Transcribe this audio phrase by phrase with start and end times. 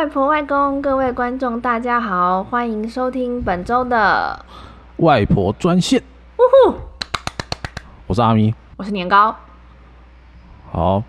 [0.00, 4.46] 外婆、外公，各位观众，大家好，欢迎收听本周的
[4.96, 6.02] 外婆专线。
[6.38, 6.74] 呜呼！
[8.06, 9.36] 我是阿咪，我是年糕。
[10.72, 11.02] 好，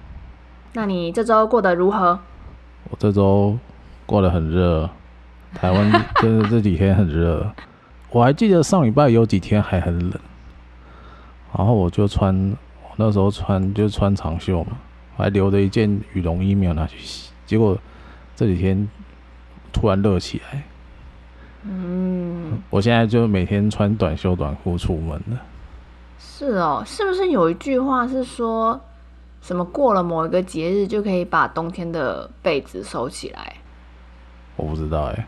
[0.74, 2.20] 那你这周过得如何？
[2.90, 3.58] 我这周
[4.06, 4.90] 过得很热，
[5.54, 7.50] 台湾真的这几天很热。
[8.12, 10.20] 我还记得上礼拜有几天还很冷，
[11.58, 12.36] 然后我就穿，
[12.84, 14.72] 我那时候穿就穿长袖嘛，
[15.16, 17.78] 还留着一件羽绒衣没有拿去洗，结果
[18.42, 18.90] 这几天
[19.72, 20.64] 突然热起来。
[21.62, 25.40] 嗯，我现在就每天穿短袖短裤出门了。
[26.18, 28.82] 是哦，是不是有一句话是说
[29.44, 33.58] 什么过了某一个节日就可以把冬天的被子收起来？
[34.56, 35.28] 我不知道哎、欸，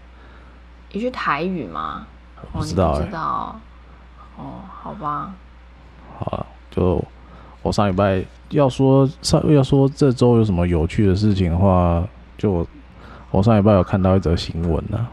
[0.91, 2.08] 一句台语吗？
[2.52, 3.59] 我不知道哎、欸，哦，知道
[4.38, 4.44] 哦，
[4.81, 5.31] 好吧。
[6.17, 7.00] 好，就
[7.61, 12.03] 我上礼拜要说上要说这周有什么有趣的事情的话，
[12.39, 12.66] 就
[13.34, 15.08] 我，上礼拜有看到一则新闻呢。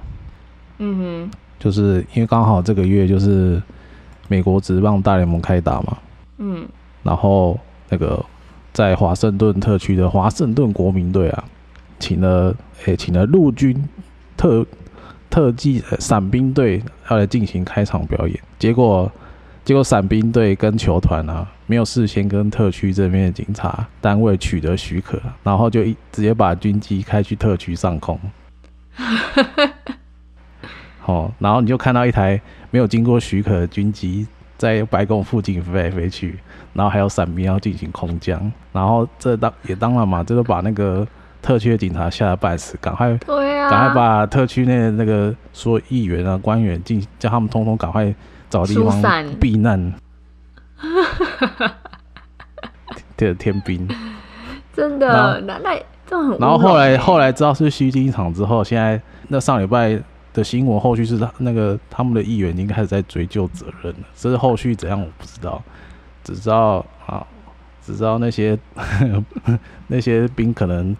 [0.79, 3.61] 嗯哼，就是因为刚好这个月就是。
[4.33, 5.99] 美国职棒大联盟开打嘛，
[6.39, 6.65] 嗯，
[7.03, 8.25] 然后那个
[8.73, 11.45] 在华盛顿特区的华盛顿国民队啊，
[11.99, 12.55] 请了
[12.85, 13.77] 诶、欸，请了陆军
[14.37, 14.65] 特
[15.29, 19.11] 特技伞兵队要来进行开场表演，结果
[19.65, 28.19] 结果伞兵队跟球团啊，没有事先跟特区这边的警察单位取得许可，然后就一直接把军机开去特区上空，
[31.07, 32.41] 哦，然后你就看到一台。
[32.73, 34.25] 没有经过许可的军机
[34.57, 36.39] 在白宫附近飞来飞去，
[36.73, 38.41] 然后还有伞兵要进行空降，
[38.73, 41.05] 然后这当也当然嘛，这都把那个
[41.43, 48.15] 特区的警察吓得半死，赶快，对啊，赶快把特区内那个所有议员啊、官员进，叫他们通通赶快
[48.51, 49.95] 找地方避难。
[53.17, 53.89] 天天兵，
[54.75, 56.39] 真的，那那这很。
[56.39, 59.99] 然后后来后来知道是虚惊一场之后，现在那上礼拜。
[60.33, 65.61] 的新闻后续是他那个他们的议员已经开始在追究责任了，这是后续怎样我不知道，
[66.23, 67.27] 只知道啊，
[67.83, 68.57] 只知道那些
[69.89, 70.97] 那些兵可能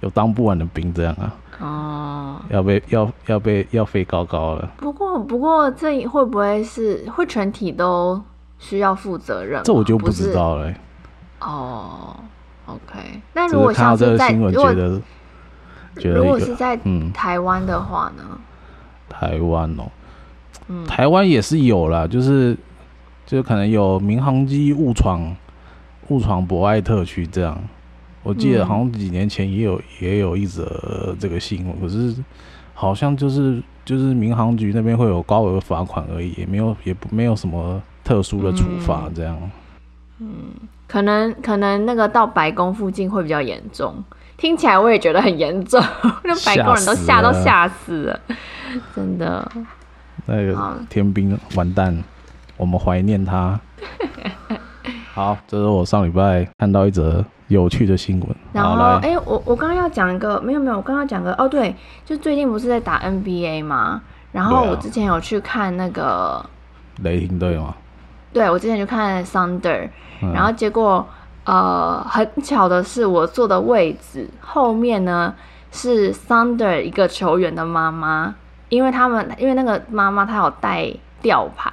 [0.00, 1.34] 有当不完的兵这样啊，
[1.64, 4.70] 哦，要被要要被要飞高高了。
[4.76, 8.20] 不过不过这会不会是会全体都
[8.58, 9.62] 需要负责任？
[9.64, 10.76] 这我就不知道了、欸。
[11.40, 12.16] 哦
[12.66, 15.00] ，OK，那如果像是看到这个新闻觉得，
[16.14, 16.78] 如果是在
[17.12, 18.22] 台湾的话呢？
[18.30, 18.38] 嗯
[19.06, 19.84] 台湾哦，
[20.66, 22.56] 嗯，台湾也是有啦，就是
[23.24, 25.36] 就可能有民航机误闯
[26.08, 27.56] 误闯博爱特区这样。
[28.24, 32.16] 我记得好像几年前也有也有一则这个新闻，可是
[32.72, 39.38] 好像就是就是民航局那边会有高额罚款而已，也没有也不没有什么特殊的处罚这样。
[40.18, 40.28] 嗯，
[40.88, 44.02] 可能可能那个到白宫附近会比较严重，
[44.38, 45.78] 听起来我也觉得很严重，
[46.24, 48.20] 那白宫人都吓都吓死了。
[48.96, 49.46] 真的，
[50.24, 52.02] 那个天兵完蛋，
[52.56, 53.60] 我们怀念他。
[55.14, 58.28] 好，这是我上礼拜看到一则有趣的新闻。
[58.52, 61.72] 然后，哎、欸，我我刚刚要讲一个，没有没有，我刚刚讲个，哦，对，
[62.04, 64.02] 就最近不是在打 NBA 吗？
[64.32, 66.50] 然后我之前有去看那个、啊、
[67.02, 67.76] 雷霆队吗？
[68.32, 69.88] 对，我之前就看 Thunder，
[70.34, 71.06] 然后结果、
[71.44, 75.32] 嗯、呃，很巧的是，我坐的位置后面呢
[75.70, 78.34] 是 Thunder 一个球员的妈妈。
[78.70, 80.90] 因为他们，因为那个妈妈她有带
[81.22, 81.70] 吊牌，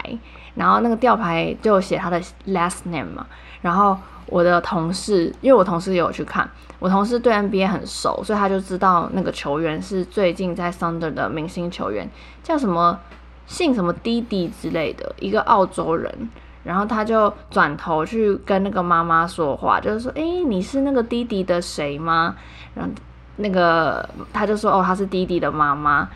[0.56, 3.26] 然后那个吊牌就写他的 last name 嘛。
[3.62, 12.10] 然后我的同事，因为我同事也有去看，我同事对 NBA 很熟，所以他就知道那个球员是最近在 Thunder 的明星球员，
[12.42, 13.00] 叫什么
[13.46, 16.30] 姓什么弟弟之类的，一个澳洲人。
[16.64, 22.36] 然后他就转头去跟那个妈妈说话，就是说：“哎，你是那个弟弟的谁吗？”
[22.76, 22.92] 然后
[23.38, 26.08] 那个他就说：“哦，他是弟弟的妈妈。”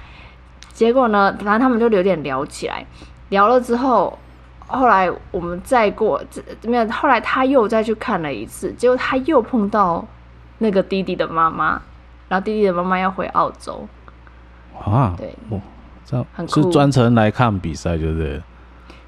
[0.71, 2.85] 结果呢，反正他们就有点聊起来，
[3.29, 4.19] 聊了之后，
[4.67, 10.05] 后来我们再过这没有，后来他又再去看了一次，结果他又碰到
[10.57, 11.81] 那个弟弟的妈妈，
[12.27, 13.87] 然后弟弟的妈妈要回澳洲
[14.79, 15.59] 啊，对，哦，
[16.05, 18.41] 这样很酷，是专程来看比赛，对不对？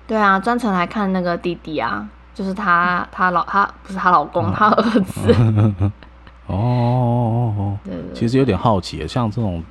[0.08, 5.34] 对啊，专程来看那个弟弟啊，就是他他老他不是他老公，嗯、他儿子。
[6.48, 7.78] 哦哦哦，
[8.14, 9.64] 其实有点好奇，像这种。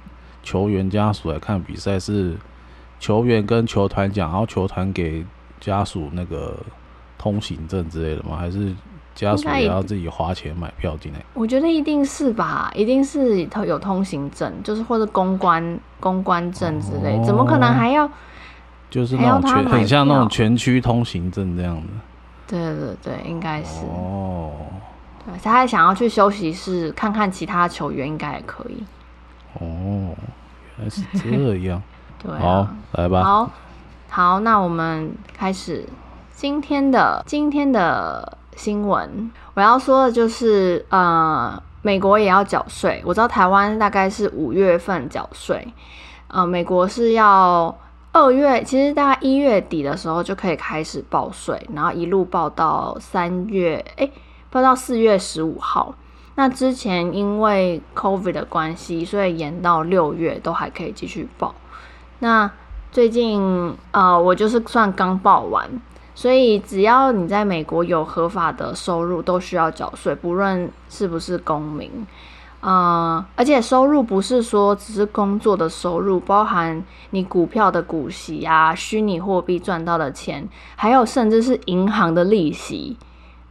[0.43, 2.37] 球员家属来看比赛是
[3.01, 5.27] 球员跟球团讲，然后球团给
[5.61, 6.57] 家属那个
[7.19, 8.37] 通行证之类的吗？
[8.37, 8.75] 还是
[9.15, 11.19] 家属也要自己花钱买票进来？
[11.35, 18.09] 我觉得一定是吧，一定是有通行证，就是或者公关公关证之类，哦，怎么可能还要？
[18.89, 21.83] 就是那种全很像那种全区通行证这样的。
[22.47, 24.53] 对对对，应该是哦。
[25.25, 28.85] 对，他还想要去休息室看看其他球员，应该也可以。
[29.55, 30.15] 哦，
[30.79, 31.83] 原来是这样。
[32.23, 33.23] 对、啊，好，来吧。
[33.25, 33.51] 好，
[34.09, 35.85] 好，那我们开始
[36.35, 39.31] 今天的今天的新闻。
[39.55, 43.03] 我要说的就是，呃，美国也要缴税。
[43.05, 45.73] 我知道台湾大概是五月份缴税，
[46.29, 47.77] 呃，美国是要
[48.13, 54.09] 二月，其实大概一月底的时候就可以开始报税，然后一路报到三月，哎，
[54.51, 55.95] 报到四月十五号。
[56.37, 61.55] 那之前因为 COVID 的关系，所以延到六月都还可以继续报。
[62.19, 62.51] 那
[62.97, 65.69] 最近呃，我就是算刚报完，
[66.15, 71.91] 所以只要你在美国有合法的收入，都需要缴税，不论是不是公民。
[72.63, 82.97] 呃，而且收入不是说只是工作的收入，包含你股票的股息啊、虚拟货币赚到的钱，还有甚至是银行的利息，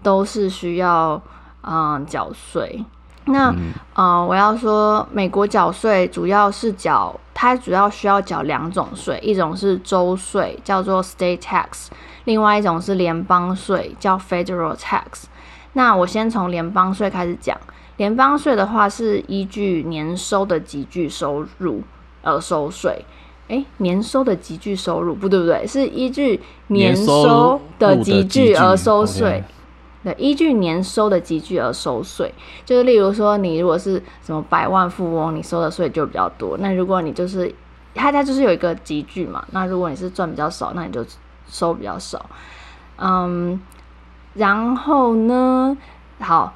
[0.01, 1.21] 都是需要。
[1.61, 2.83] 嗯，缴税。
[3.25, 11.89] 那、嗯、呃，我要说，美国缴税主要是缴，它主要需要缴两种税，一种是州税，叫做 state tax；
[12.23, 15.25] 另外一种是联邦税，叫 federal tax。
[15.73, 17.55] 那我先从联邦税开始讲。
[17.97, 21.81] 联邦税的话是依据年收的集聚收入
[22.23, 23.05] 而收税。
[23.49, 29.43] 诶，年收的集聚收入不对不对，是依据年收的集聚而收税。
[30.05, 32.31] 对，依据年收的集聚而收税，
[32.63, 36.55] 就是例如说，你如果是什么百万富翁，你收的税就比较多。
[36.59, 37.51] 那如果你就是，
[37.95, 39.43] 他家就是有一个集聚嘛。
[39.49, 41.03] 那如果你是赚比较少，那你就
[41.47, 42.23] 收比较少。
[42.99, 43.59] 嗯，
[44.35, 45.75] 然后呢，
[46.19, 46.53] 好，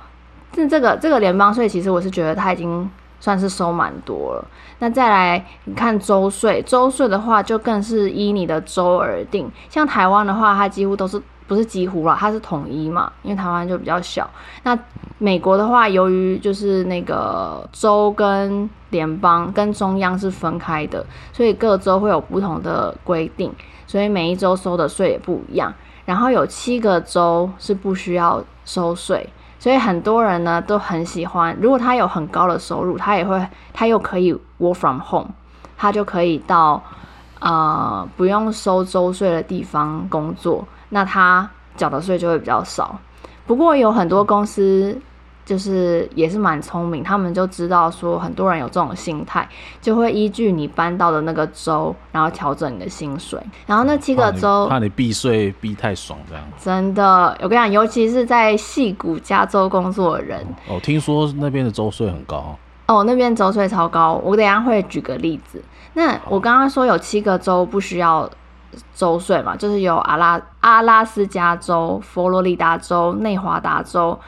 [0.51, 2.88] 这这个这个联邦税，其实我是觉得他已经
[3.19, 4.46] 算是收蛮多了。
[4.78, 9.51] 那再来，你看州税，州税的话就更是依你的州而定。
[9.72, 11.19] 像台湾的话，它几乎都是。
[11.50, 14.30] 不是几乎啦，它是统一嘛，因为台湾就比较小。
[14.62, 14.78] 那
[15.18, 21.04] 美国的话，由于就是那个州跟联邦跟中央是分开的，
[21.34, 23.51] 所以各州会有不同的规定，
[23.88, 25.74] 所以每一州收的税也不一样。
[26.06, 31.57] 然后有七个州是不需要收税，所以很多人呢都很喜欢。
[31.60, 33.44] 如果他有很高的收入，他也会，
[33.74, 35.30] 他又可以 work from home，
[35.75, 36.81] 他就可以到
[37.40, 40.68] 呃不用收州税的地方工作。
[40.89, 43.00] 那他缴的税就会比较少，
[43.45, 45.00] 不过有很多公司
[45.45, 49.47] 就是也是蛮聪明，他们就知道说很多人有这种心态，
[49.81, 53.39] 就会依据你搬到的那个州，然后调整你的薪水。
[53.65, 56.44] 然后那七个州怕你避税避太爽这样。
[56.62, 62.56] 真的，我跟你讲，尤其是在戏谷、加州工作的人，哦，听说那边的州税很高。
[62.88, 64.21] 哦，那边州税超高。
[64.24, 65.63] 我等一下会举个例子。
[65.94, 68.30] 那我刚刚说有七个州不需要。
[68.94, 74.19] 州税嘛，就是有阿拉阿拉斯加州、佛罗里达州、内华达州、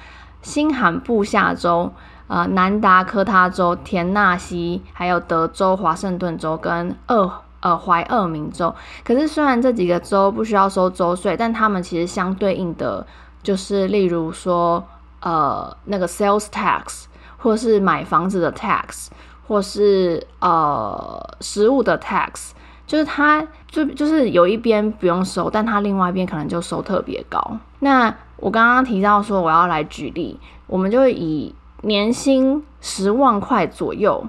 [0.42, 1.92] 新罕布夏州、
[2.28, 8.74] 呃南达科他州、田纳西，还有德州、华盛顿州跟俄呃怀俄明州。
[9.04, 13.06] 可是虽然这几个州不需要收州税，但他们其实相对应的
[13.44, 14.84] 就是，例如说
[15.20, 17.06] 呃那个 sales tax，
[17.38, 19.10] 或是买房子的 tax，
[19.48, 22.52] 或是呃食物的 tax。
[22.92, 27.58] 就是他就就是有一边不用收，但他另外一边可能就收特别高。
[27.80, 30.38] 那我刚刚提到说我要来举例，
[30.68, 34.28] 我们就以年薪十万块左右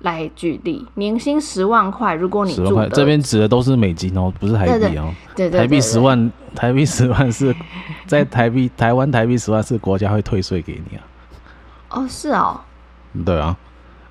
[0.00, 0.86] 来举例。
[0.96, 5.08] 年薪十万块，如果你住的这边指的都是美金哦，不是台币哦。
[5.34, 7.56] 对对，对，对，对，对，台币十万，台币十万是
[8.06, 11.02] 在台币台湾台币十万是国家会退税给你啊。
[11.88, 12.60] 哦，是哦。
[13.24, 13.56] 对啊，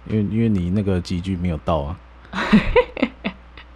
[0.08, 1.96] 因为因为你那个集距没有到啊。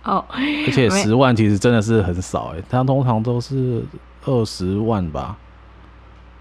[0.06, 3.84] 哦，而且十万其实真的是很少哎，他通常都是
[4.24, 5.36] 二十万吧，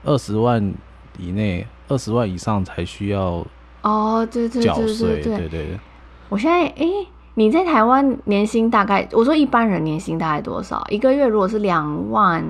[0.05, 0.75] 二十万
[1.19, 3.43] 以内，二十万以上才需要
[3.81, 5.81] 哦，对对对对对对对。
[6.29, 6.87] 我现在哎，
[7.37, 9.09] 你在台湾年薪大概？
[9.13, 10.85] 我说一般人年薪大概多少？
[10.91, 12.45] 一个月如果是两万，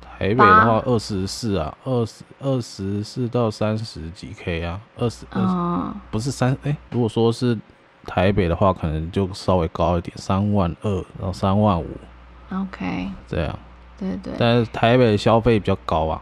[0.00, 7.58] 台北的话二十四啊，二十二十四到三十几 K 啊，二十二不是三哎，如果说是。
[8.06, 11.86] 台北的话，可能就稍微高一点，三万二，然后三万五。
[12.50, 13.58] OK，这样。
[13.98, 14.32] 对对。
[14.38, 16.20] 但是台北消费比较高啊。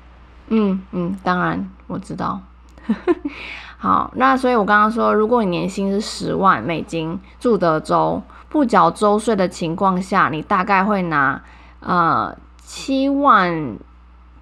[0.48, 2.40] 嗯嗯，当然我知道。
[3.78, 11.42] 好，那所以我刚刚说，如果你年薪是十万美金，住德州，不缴州税的情况下，你大概会拿
[11.80, 13.78] 呃七万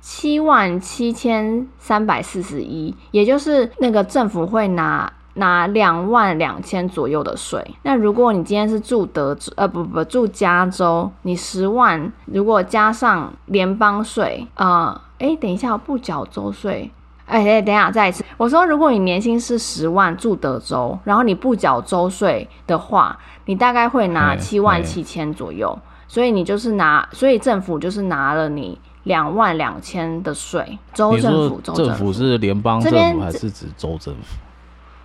[0.00, 5.12] 七万七千三百四十一，也就是那个政府会拿。
[5.38, 7.64] 拿两万两千左右的税。
[7.82, 16.90] 那如果你今天是住德州，呃，不不不，住加州，你十万，如果加上联邦税，呃，诶，等一下，我不缴州税，
[17.26, 30.78] 哎哎，等一下，再一次，我说，如果你年薪是十万，住德州，然后你不缴州税的话，你大概会拿七万七千左右，所以你就是拿，所以政府就是拿了你两万两千的税。
[30.92, 34.36] 州政府，州政府是联邦政府还是指州政府？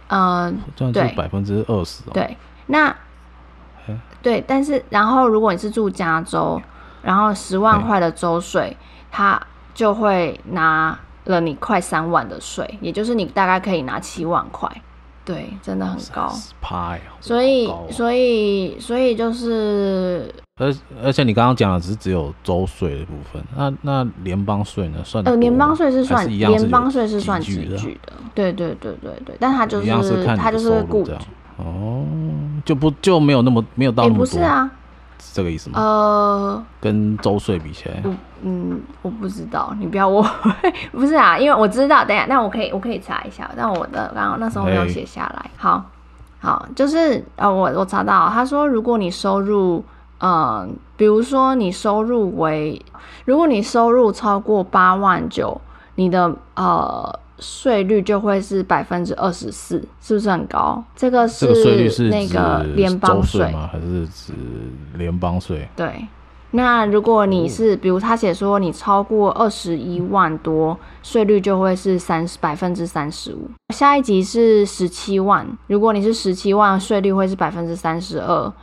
[0.08, 0.60] 嗯，
[0.92, 2.04] 对，百分之二十。
[2.12, 2.96] 对，那，
[4.22, 6.62] 对，但是然后如果你是住加州，
[7.02, 8.76] 然后十万块的州税，
[9.12, 9.42] 他
[9.74, 10.98] 就会拿。
[11.26, 14.70] 了你快三万的税，也就是你大概可以拿七万块，
[15.26, 16.32] 对，真的很高，
[17.22, 25.00] 所以所以所以就是，而而且你刚刚讲的只是只有州税的部分，那那联邦税呢？
[25.04, 31.08] 算呃，联邦税是算联邦税是算集聚的，对对对对对，但它就是它就是固
[31.58, 32.06] 哦，
[32.66, 34.70] 就不就没有那么没有到那么多，不是啊。
[35.24, 35.80] 是这个意思吗？
[35.80, 38.04] 呃，跟周岁比起来，
[38.42, 40.22] 嗯，我不知道，你不要我，
[40.92, 45.50] 不是啊，因为我知道，等下，那我可以，我可以查一下，但我的刚刚那时候没有写下来。
[45.56, 45.84] 好，
[46.42, 49.84] 好，就是呃，我我查到，他说，如果你收入，
[50.20, 52.80] 嗯、呃，比如说你收入为，
[53.24, 55.62] 如果你收入超过八万九，
[55.96, 57.20] 你的呃。
[57.44, 60.82] 税率就会是百分之二十四，是不是很高？
[60.96, 61.46] 这个是
[62.10, 63.70] 那个联邦税吗？
[63.72, 64.34] 还是指
[64.96, 65.68] 联邦税？
[65.76, 66.08] 对。
[66.56, 73.50] 那如果你是，比如他写说你超过二十一万多，税率就会是三十百分之三十五。
[73.74, 78.54] 下一集是十七万，如果你是十七万，税率会是百分之三十二。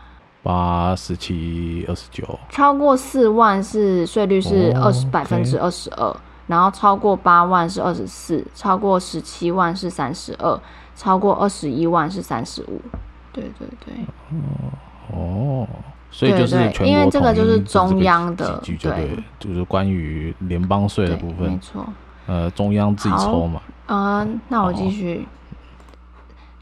[0.42, 2.38] 八十七二十九。
[2.49, 6.16] 超过四万是税率是二十百分之二十二。
[6.50, 10.61] 然后超过八万是二十四，超过十七万是三十二，
[10.97, 12.80] 超过二十一万是三十五。
[13.33, 13.95] 对对对。
[15.12, 15.64] 哦，
[16.11, 21.52] 所以就是因为这个就是中央的，对，就是关于联邦税的部分。
[21.52, 21.87] 没错。
[22.26, 23.62] 呃，中央自己抽嘛。
[23.87, 25.28] 嗯、呃，那我继续。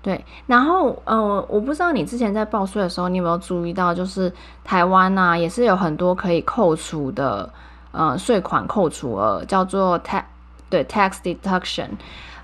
[0.03, 4.31] 对，然后呃，我不知道你之前在报税的时候，你有没有注意到，就是
[4.63, 7.51] 台湾呐、啊，也是有很多可以扣除的。
[7.91, 10.25] 呃，税款扣除额叫做 tax，
[10.69, 11.89] 对 tax deduction，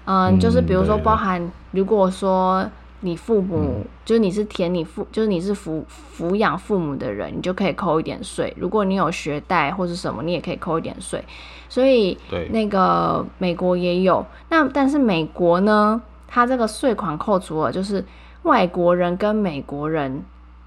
[0.06, 2.66] 呃、嗯，就是比如说包含，如果说
[3.00, 5.82] 你父母，嗯、就是你是填你父，就是你是抚
[6.16, 8.54] 抚养父母的人，你就可以扣一点税。
[8.58, 11.22] 如果你有学贷或是什么，你也可以扣一点税。
[11.68, 18.02] 所以，对那个美国也有，那但是美国呢，它这个税款扣除额就是
[18.44, 20.24] 外国人跟美国人。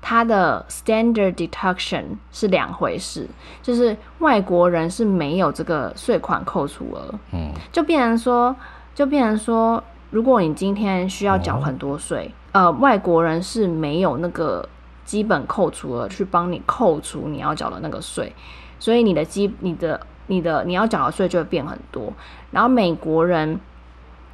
[0.10, 3.28] 它的 standard deduction 是两回事，
[3.62, 8.56] 就是外国人是没有这个税款扣除额，嗯，就变成说，
[8.96, 14.70] 就变成说，如果你今天需要缴很多税，哦、呃，外国人是没有那个
[15.04, 18.34] 基本扣除额去帮你扣除你要缴的那个税，
[18.80, 22.14] 所以你的基、你的、你的你要缴的税就会变很多。
[22.52, 23.60] 然后美国人，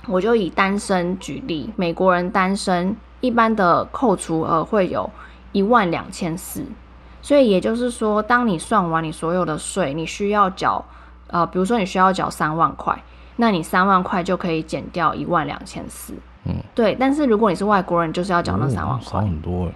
[0.08, 5.10] 我就以单身举例，美国人单身一般的扣除额会有。
[5.54, 6.66] 一万两千四，
[7.22, 10.84] 所以也就是说，当你算完你所有的税，你需要缴，
[11.28, 13.02] 呃，比如说你需要缴三万块，
[13.38, 16.14] 那你三万块就可以减掉一万两千四。
[16.46, 16.98] 嗯，对。
[17.00, 19.72] 但是如果你是外国人，就是要缴那三万块，少很多。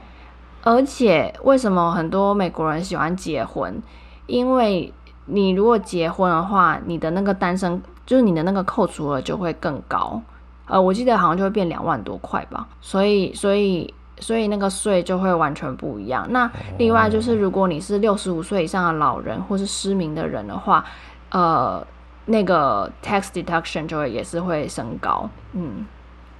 [0.64, 3.82] 而且为什么很多美国人喜欢结婚？
[4.26, 4.92] 因为
[5.28, 10.22] 你如果结婚的话，你的那个单身，就是你的那个扣除额就会更高。
[10.66, 12.68] 呃，我记得好像就会变两万多块吧。
[12.82, 13.94] 所以，所以。
[14.20, 16.26] 所以那个税就会完全不一样。
[16.32, 20.84] 那另外就是，如果你是六十五岁以上的老人或是失明的人的话，
[21.32, 21.86] 呃，
[22.26, 25.30] 那个 tax deduction 就会也是会升高。
[25.54, 25.86] 嗯，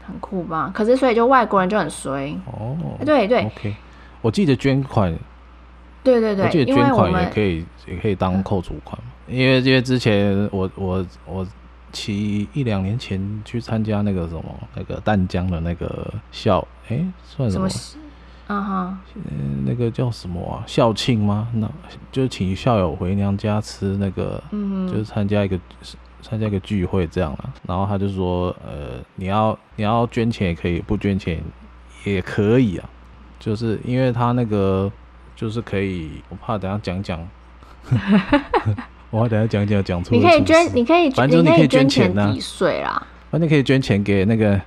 [0.06, 0.72] 很酷吧？
[0.74, 2.36] 可是所以就外国人就很衰。
[2.46, 3.46] 哦，对对。
[3.46, 3.76] OK，
[4.22, 5.18] 我记得捐款。
[6.04, 11.48] 对对对，我记得捐款也可以也可以当扣除款，因为因为之前我我我。
[11.98, 14.44] 其一两年前去参加那个什么
[14.76, 17.68] 那个淡江的那个校，哎、欸，算什么？
[18.46, 20.64] 啊哈，嗯，那个叫什么啊？
[20.68, 21.48] 校庆吗？
[21.56, 21.68] 那
[22.12, 25.60] 就请校友回娘家吃那个，嗯，就是参加一个
[26.22, 27.54] 参加一个聚会这样了。
[27.66, 31.44] 然后他就说，呃，你要你要捐钱也可以，不捐钱
[32.06, 32.88] 也可以啊。
[33.40, 34.92] 就是因为他那个
[35.36, 37.28] 就是可以，我怕等下讲讲。
[39.10, 40.14] 我等下讲讲讲出。
[40.14, 43.02] 你可以捐，你可以，反正你可以捐钱抵税啦。
[43.30, 44.60] 反正可以捐钱给那个，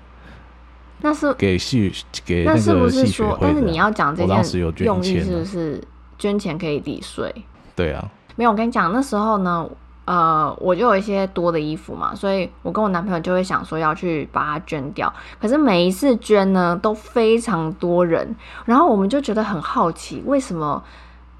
[1.00, 1.92] 那是给戏
[2.24, 2.44] 给。
[2.44, 3.38] 那是不是说？
[3.40, 5.82] 但是你要讲这件用意是不是
[6.18, 7.34] 捐钱可以抵税？
[7.74, 8.10] 对啊。
[8.36, 9.68] 没有，我跟你讲，那时候呢，
[10.06, 15.12] 呃，我就有一些多的衣服嘛，所以我跟我男朋友就会想说要去把它捐掉。
[15.38, 20.82] 可是每一次捐呢，都非常多人，然后我们就觉得很好奇，为什么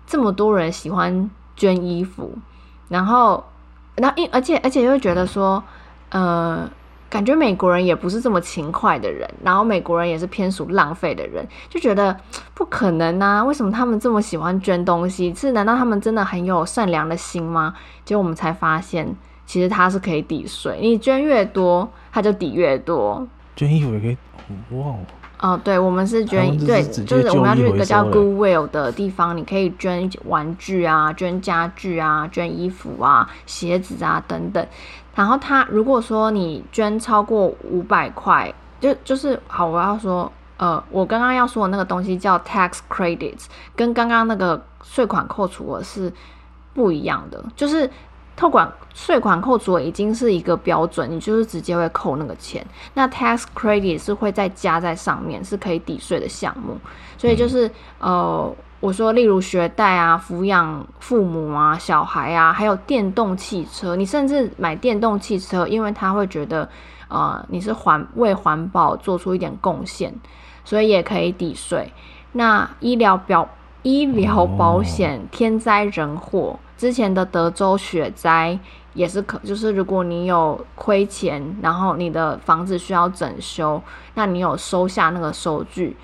[0.07, 2.37] 这么多人喜欢捐衣服？
[2.91, 3.43] 然后，
[3.95, 5.63] 然后，因而且而且又觉得说，
[6.11, 6.69] 呃，
[7.09, 12.15] 感觉美国人也不是这么勤快的人，然后美国人也是偏属浪费的人，就觉得
[12.53, 13.43] 不可能啊！
[13.45, 15.33] 为什么他们这么喜欢捐东西？
[15.33, 17.75] 是难道他们真的很有善良的心吗？
[18.05, 19.17] 结果我们才发现，
[19.47, 23.27] 其实它是可以抵税，你捐越多，它就抵越多。
[23.55, 24.17] 捐衣服也可以，
[24.77, 24.87] 哇！
[24.87, 24.99] 哦，
[25.65, 34.67] 对，我们是捐，对，就是我们要去一个叫 Goodwill 的地方，你可以捐玩具啊，捐家具啊，捐衣服啊，鞋子啊等等。
[35.15, 46.13] 然后他如果说你捐超过五百块，就就是好，我要说，呃，我刚刚要说的那个东西叫 tax credits，跟刚刚那个税款扣除额是
[46.75, 47.91] 不一样的，就是。
[48.37, 52.67] 扣款税款扣除已经是一个标准，你就是直接会扣那个钱。
[52.95, 56.77] 那 tax credit 是会再加在上面，是可以抵税的项目。
[57.19, 57.69] 所以就是、
[57.99, 66.67] 嗯、呃，我说例如学贷啊、抚养父母啊、小孩啊，还有电动汽车，你甚至买电动汽车，因为他会觉得
[67.09, 70.15] 呃你是环为环保做出一点贡献，
[70.65, 71.93] 所以也可以抵税。
[72.33, 73.47] 那医疗表
[73.83, 76.59] 医疗保险、天灾人祸。
[76.77, 78.59] 之前的德州雪灾
[78.95, 83.83] 也是可，就是如果你有亏钱，然后你的房子需要整修，
[84.15, 85.97] 那你有收下那个收据，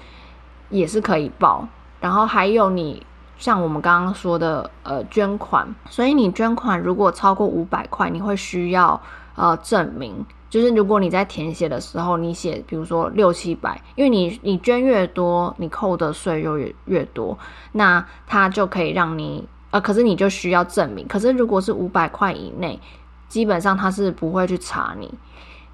[0.69, 1.67] 也是可以报。
[1.99, 3.05] 然后还有你
[3.39, 9.01] 像我们刚刚说的，呃，捐款，所以你捐款如果超过五百块，你会需要
[9.35, 17.37] 呃证明，就是如果你在填写的时候你写，比如说六七百，因为你你捐越多，你扣的税就越越多，
[17.73, 19.47] 那它就可以让你。
[19.73, 21.07] 呃，可是你就需要证明。
[21.09, 22.79] 可是如果是五百块以内，
[23.29, 25.13] 基本上他是不会去查你。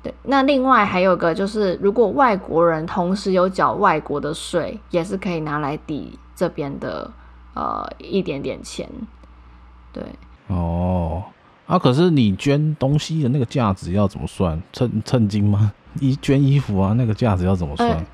[0.02, 7.08] 对，那另外还有个就是，如果外国人同时有缴外国的税，也是可以拿来抵这边的
[7.54, 8.88] 呃一点点钱。
[9.92, 10.02] 对，
[10.48, 11.22] 哦，
[11.72, 14.60] 啊，可是你捐东西的那个价值要怎么算？
[14.72, 15.72] 称称斤吗？
[16.00, 17.88] 衣捐衣服啊，那个价值要怎么算？
[17.90, 18.06] 欸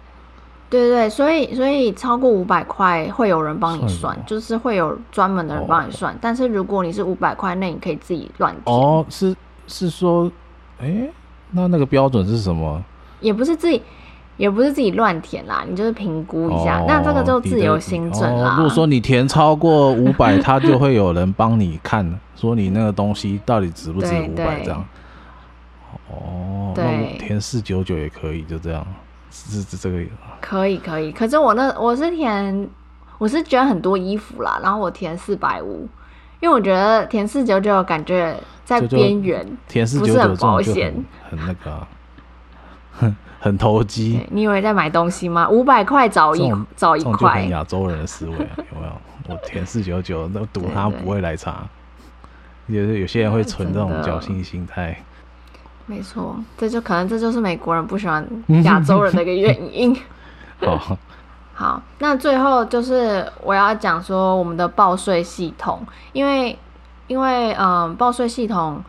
[0.70, 6.12] 对对对，所以所以超过五百块会有人帮你算，算就是会有专门的人帮你算。
[6.12, 8.76] 哦、但是如果你是五百块那，你可以自己乱填。
[8.76, 9.34] 哦，是
[9.66, 10.30] 是说，
[10.78, 11.08] 哎，
[11.52, 12.84] 那那个标准是什么？
[13.20, 13.82] 也不是自己，
[14.38, 16.78] 也不是自己乱填啦，你就是评估一下。
[16.78, 18.54] 哦、那这个就自由心证啦、哦。
[18.56, 24.82] 如果说你填超过五百，他就会有人帮你看，说你那个东西到底值不值五百这样。
[26.08, 28.86] 哦，对那填四九九也可以，就这样。
[29.30, 29.98] 是是这个
[30.40, 32.68] 可以可以，可是我那我是填，
[33.18, 35.86] 我是捐很多衣服啦，然后我填四百五，
[36.40, 40.94] 因为我觉得填四九九感觉在边缘，填四九九很保险，
[41.28, 41.86] 很那个、啊，
[43.40, 44.26] 很很投机。
[44.30, 45.48] 你以为在买东西吗？
[45.48, 48.92] 五百块找一找一块，亚洲人的思维、啊、有没有？
[49.28, 51.66] 我填四九九，那赌他不会来查，
[52.66, 54.96] 有有些人会存这种侥幸心态。
[55.86, 58.26] 没错，这就可能这就是美国人不喜欢
[58.64, 59.96] 亚洲人的一个原因。
[60.60, 60.98] 好，
[61.54, 65.80] 好，那最后就是我要讲说我们的报税系统，
[66.12, 66.58] 因为
[67.06, 68.82] 因为嗯，报税系统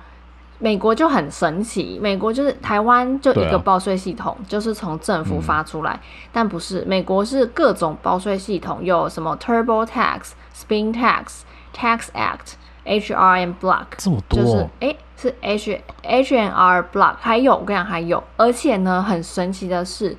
[0.59, 11.41] 美国就很神奇，美国就是台湾就一个报税系统，啊、就是从政府发出来，嗯、但不是美国是各种报税系统，有什么 TurboTax、Spin Tax、
[11.75, 12.53] Tax Act、
[12.85, 14.95] HR and Block，这么多，就是哎。
[15.21, 20.15] 是 H H N R Block，还有我跟你讲还有，而且呢，很神奇的是，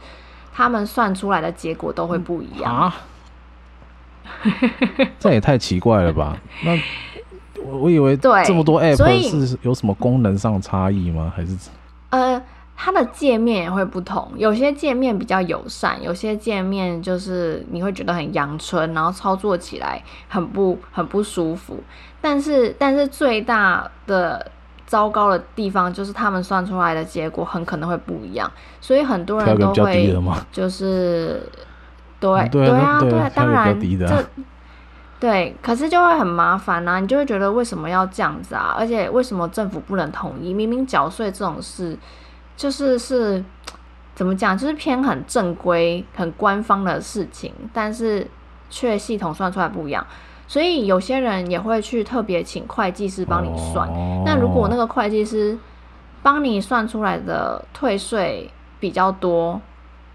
[0.52, 2.94] 他们算出来的结果都会不一样啊！
[5.18, 6.36] 这也太奇怪了吧？
[6.62, 6.78] 那
[7.64, 8.96] 我我以为对这么多 App
[9.46, 11.32] 是有什么功能上差异吗？
[11.34, 11.56] 还是
[12.10, 12.42] 呃，
[12.76, 21.78] 它的界面也会不同，有些界面比较友善，有些界面就是你会觉得很阳春，然后操作起来很不很不舒服。
[22.20, 24.50] 但是但是最大的
[24.86, 30.12] 糟糕的地方就是他们算出来的结果很可能会不一样，所以很多人都会
[30.50, 31.42] 就是
[32.18, 34.24] 对对啊对啊，当然这
[35.20, 38.74] 对，可是就会很麻烦啊，你就会觉得为什么要这样子啊？
[38.78, 40.54] 而且为什么政府不能统一？
[40.54, 41.94] 明明缴税这种事
[42.56, 43.44] 就是是
[44.14, 48.26] 怎么讲，就是偏很正规、很官方的事情，但是
[48.70, 50.06] 却系统算出来不一样。
[50.48, 53.86] 所以有些人也会去特别请会计师帮你算。
[53.88, 55.56] 哦、那如果那个会计师
[56.22, 59.60] 帮你算出来的退税比较多，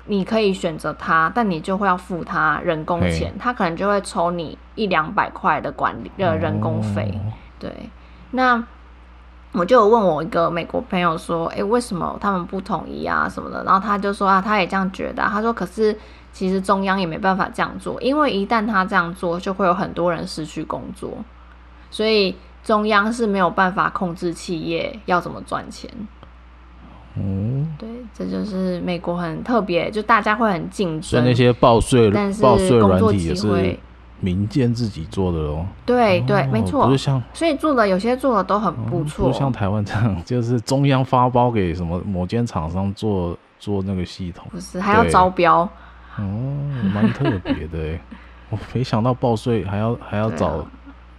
[0.05, 7.13] 你可以选择他，但你就会要付他人工钱，他可能就会抽你一两百块的管理的人工费。
[7.15, 7.89] 哦、对，
[8.31, 8.63] 那
[9.51, 15.97] 我就有问我一个美国朋友说：“诶，为什么他们不统一啊什么的？”然后他就说：“啊，他也这样觉得。”他说：“可是。”
[16.35, 21.09] 其实中央也没办法这样做，因为一旦他这样做，就会有很多人失去工作，
[21.89, 25.89] 所以中央是没有办法控制企业要怎么赚钱。
[27.17, 31.01] 嗯，对，这就是美国很特别，就大家会很竞争。
[31.01, 33.78] 所以那些报税、报税软体也是
[34.19, 35.65] 民间自己做的喽。
[35.86, 36.86] 对对，哦、没错。
[36.86, 39.28] 不是像，所以做的有些做的都很不错。
[39.28, 45.67] 不像台湾这样，就是中央发包给什么某间厂商做做那个系统，不是还要招标？
[46.17, 46.23] 哦，
[46.93, 47.99] 蛮特别的哎，
[48.49, 50.65] 我没想到报税还要还要找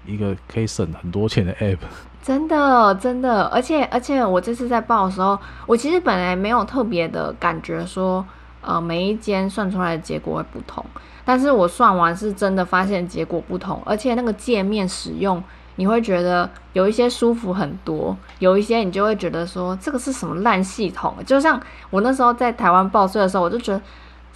[0.07, 1.79] 一个可以省很多钱的 app。
[2.23, 8.25] 真的，真的，而且而且我这次在报的时候，我其实本来没有特别的感觉说，
[8.62, 10.85] 呃，每一间算出来的结果会不同，
[11.25, 15.40] 但是我算完是真的发现结果不同，而且那个界面使用，
[15.77, 23.81] 你会觉得有一些舒服很多，有一些你就会觉得说这个是什么烂系统，就像我那时候在台湾报税的时候，我就觉得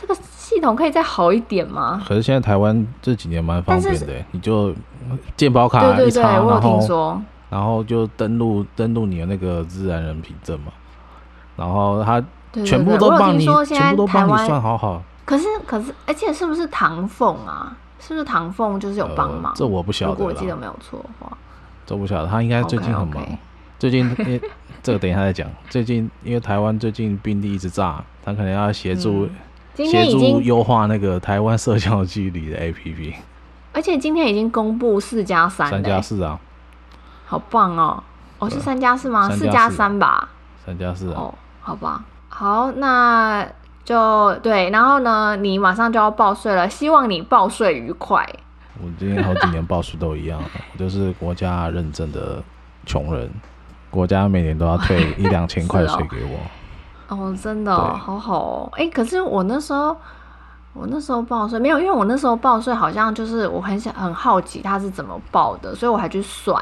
[0.00, 2.02] 这个系统可以再好一点吗？
[2.06, 4.74] 可是现在台湾这几年蛮方便的，你就
[5.36, 7.20] 健保卡对对对，我有听说。
[7.50, 10.72] 然后就登录登录你的那个自然人凭证嘛，
[11.56, 12.22] 然后他
[12.64, 15.02] 全部都帮你，全部都帮你算好好。
[15.24, 17.76] 可是可是，而且是不是唐凤啊？
[17.98, 19.52] 是不是唐凤就是有帮忙？
[19.52, 20.12] 呃、这我不晓得。
[20.12, 21.36] 如果我记得没有错的话，
[21.84, 22.28] 这不晓得。
[22.28, 23.22] 他应该最近很忙。
[23.22, 23.36] Okay, okay.
[23.78, 24.40] 最近 因为
[24.82, 25.48] 这个等一下再讲。
[25.68, 29.28] 最近因为台湾最近病例一直炸，他可能要协助
[29.76, 33.14] 协、嗯、助优化那个台湾社交距离的 APP。
[33.72, 36.38] 而且今天已经公布四加三，三加四啊。
[37.26, 38.02] 好棒哦！
[38.40, 39.30] 哦，是三加四吗？
[39.30, 40.28] 四加三吧。
[40.66, 41.14] 三加四啊。
[41.16, 42.04] 哦，好吧。
[42.28, 43.46] 好，那
[43.84, 44.70] 就对。
[44.70, 48.28] 然后呢，你马上就要报税了，希望你报税愉快。
[48.82, 52.42] 我今天好几年报税都一样， 我就是国家认证的
[52.86, 53.30] 穷人，
[53.90, 56.38] 国家每年都要退一两千块 税给我。
[57.10, 58.72] 哦，真的哦，好好哦。
[58.72, 59.96] 哎，可是我那时候，
[60.72, 66.56] 我那时候报税没有，因为我那时候报税好像就是我很想很好奇他是怎么报的，所以我还去算。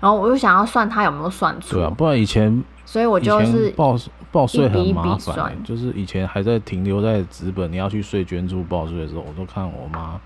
[0.00, 3.96] 然后我又想要算他有没有算错，对啊，不然以前，所以我就是报
[4.30, 10.20] 报税很麻烦，一笔一笔算，就是以前还在停留在纸本，你要去税捐处报税的时候，我都看我妈，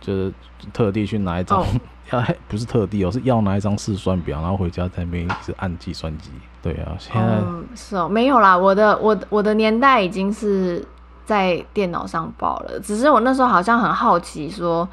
[0.00, 0.32] 就是
[0.72, 1.62] 特地去拿一张，
[2.12, 6.30] 要、哦、不是特地哦，是要拿一张试算表，然后回家在那边一直按计算机。
[6.64, 10.84] 对啊，现在、嗯、是哦，没有啦，我的我我的年代已经是
[11.24, 14.88] 在电脑上报了，只是我那时候好像很好奇说。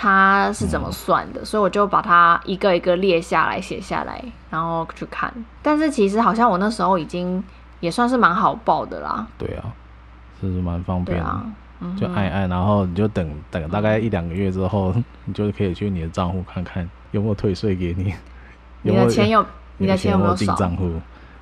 [0.00, 1.40] 它是怎么算的？
[1.40, 5.28] 嗯，所以我就把它一个一个列下来，写下来，然后去看。
[5.60, 7.42] 但是其实好像我那时候已经
[7.80, 9.26] 也算是蛮好报的啦。
[9.36, 9.64] 对啊，
[10.40, 11.24] 这是蛮方便的。
[11.24, 11.44] 啊
[11.80, 18.14] 嗯、就按一按，然后你就等等大概一两个月之后，你就可以去你的账户看看有没有退税给你。
[18.84, 19.44] 有没有，你的钱有，
[19.78, 20.54] 你的钱有没有少？
[20.56, 20.92] 账户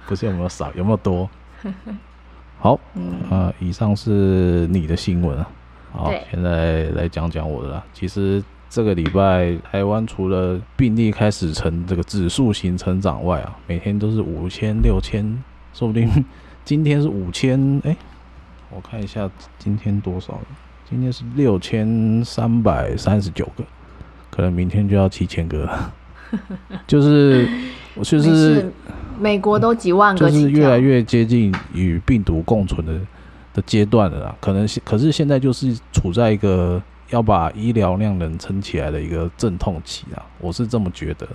[0.07, 1.29] 不是有没有少，有没有多？
[2.61, 5.49] 好，嗯、呃，以上是你的新闻啊。
[5.93, 7.85] 好，现在来讲讲我的啦。
[7.93, 15.25] 其实这个礼拜台湾除了病例开始呈这个指数型成长外啊，每天都是五千、六千，
[15.73, 16.25] 说不定
[16.65, 17.81] 今天是五千。
[17.85, 17.97] 哎，
[18.71, 20.39] 我看一下今天多少？
[20.89, 23.65] 今天是六千三百三十九个，
[24.31, 25.93] 可能明天就要七千个了。
[26.87, 27.49] 就是，
[28.03, 28.71] 就是
[29.19, 32.93] 美国都几万个，就是越来越接近与病毒共存的。
[33.55, 36.79] 的阶段了啦，可能可是现在就是处在一个
[37.09, 41.27] 要把医疗量能撑起来的一个阵痛期啊，我是这么觉得。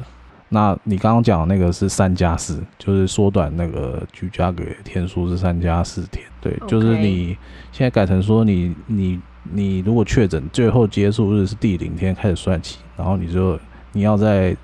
[0.49, 7.35] 那你刚刚讲的那个是三加四，就是缩短那个居家隔离天数是三加四天，对.就是你
[7.71, 9.19] 现在改成说你你
[9.51, 13.59] 你如果确诊最后结束日是第零天开始算起，然后你就
[13.93, 14.55] 你要在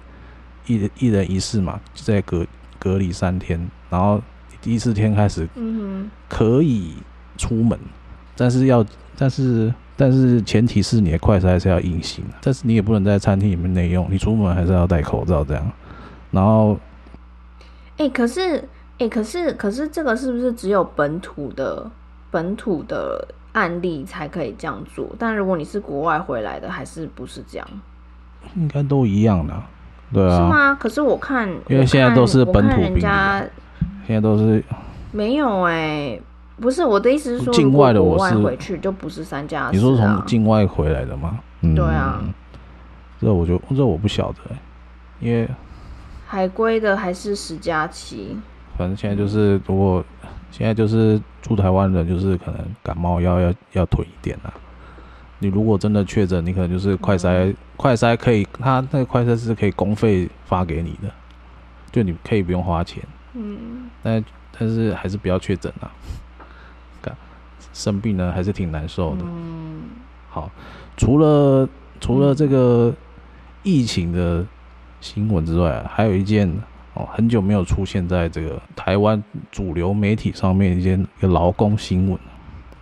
[0.68, 2.46] 一一人一室嘛，就在隔
[2.78, 4.22] 隔离三天，然后
[4.62, 6.94] 第四天开始，嗯，可以。
[7.40, 7.78] 出门，
[8.36, 8.84] 但是要，
[9.16, 15.72] 但是但是前提是你的快筛还是要阴性，但是你也不能在餐厅里面内用，你出门还是要戴口罩这样。
[16.32, 16.76] 然后，
[17.98, 21.92] 哎、欸，可是，哎、欸，可是，可是这个是不是只有本土的
[22.32, 25.08] 本土的案例才可以这样做？
[25.20, 27.68] 但如果你是国外回来的，还是不是这样？
[28.56, 29.54] 应该都一样的，
[30.14, 30.38] 对啊。
[30.38, 30.74] 是吗？
[30.76, 34.64] 可是我看，因为现在都是本土病例，现在都是
[35.12, 36.22] 没有哎、欸。
[36.60, 39.70] 不是我的意思是说，境外的我是回去就不是三加四啊。
[39.72, 41.38] 你说从境外回来的吗？
[41.62, 42.20] 嗯，对啊。
[43.22, 44.40] 这我就这我不晓得，
[45.20, 45.48] 因为
[46.26, 48.36] 海归的还是十加七。
[48.78, 50.04] 反正现在就是，如果
[50.50, 54.54] 现在就是住台湾人，就是可能感冒要要要囤一点啊。
[55.40, 61.12] 你如果真的确诊，你可能就是快筛，快筛可以，他那个快筛是可以公费发给你的，
[61.92, 63.04] 就你可以不用花钱。
[63.34, 63.90] 嗯。
[64.02, 64.24] 但
[64.58, 65.92] 但是还是不要确诊啊。
[67.74, 69.24] 生病呢，还是挺难受的。
[69.24, 69.84] 嗯，
[70.32, 70.50] 好，
[70.96, 71.70] 除了
[72.00, 72.92] 除了这个
[73.62, 74.44] 疫情的
[75.00, 76.52] 新闻之外，还有一件
[76.96, 82.20] 哦，很久没有出现在这个台湾主流媒体上面一件一个劳工新闻，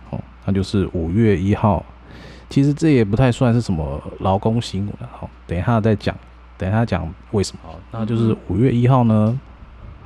[0.08, 1.84] 哦，那就是五月一号。
[2.48, 6.16] 其实这也不太算是什么劳工新闻，好，等一下再讲，
[6.56, 7.70] 等一下讲为什么。
[7.90, 9.40] 那就是五月一号呢，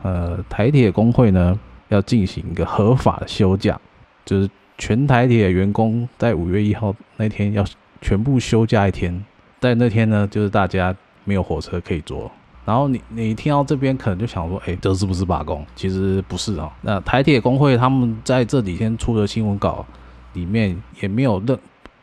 [0.03, 3.79] 呃，台铁工会呢要进行一个合法的休假，
[4.24, 4.48] 就是
[4.79, 7.64] 全台铁员工在五月一号那天要
[8.00, 9.22] 全部休假一天，
[9.61, 12.31] 在那天呢，就是大家没有火车可以坐。
[12.64, 15.64] 然后你你听到这边可能就想说，哎，这是不是罢工？
[15.76, 16.72] 其实不是啊。
[16.81, 19.85] 那台铁工会他们在这几天出的新闻稿
[20.33, 21.59] 里面也没有任。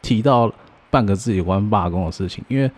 [0.07, 0.49] 提到
[0.89, 2.71] 半个字有关罢工的事情，因为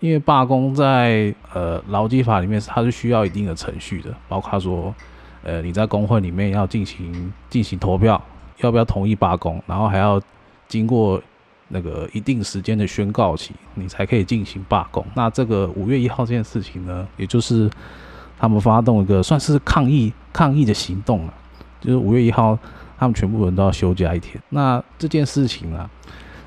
[0.00, 4.94] 因为罢工在呃劳基法里面，它是需要一定的程序的，包括说
[5.42, 8.22] 呃你在工会里面要进行进行投票，
[8.58, 10.20] 要不要同意罢工，然后还要
[10.68, 11.18] 经过
[11.68, 15.02] 那个一定时间的宣告期，你才可以进行罢工。
[15.14, 17.70] 那这个五月一号这件事情呢，也就是
[18.38, 21.32] 他们发动一个算是抗议抗议的行动了，
[21.80, 22.58] 就是五月一号
[22.98, 24.38] 他们全部人都要休假一天。
[24.50, 25.88] 那这件事情呢？